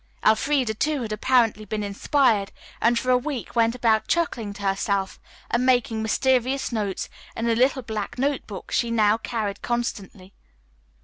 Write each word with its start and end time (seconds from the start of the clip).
Elfreda, 0.25 0.73
too, 0.73 1.03
had 1.03 1.11
apparently 1.11 1.63
been 1.63 1.83
inspired, 1.83 2.51
and 2.81 2.97
for 2.97 3.11
a 3.11 3.17
week 3.19 3.55
went 3.55 3.75
about 3.75 4.07
chuckling 4.07 4.51
to 4.53 4.63
herself 4.63 5.19
and 5.51 5.63
making 5.63 6.01
mysterious 6.01 6.71
notes 6.71 7.07
in 7.35 7.47
a 7.47 7.53
little 7.53 7.83
black 7.83 8.17
note 8.17 8.47
book 8.47 8.71
she 8.71 8.89
now 8.89 9.15
carried 9.19 9.61
constantly. 9.61 10.33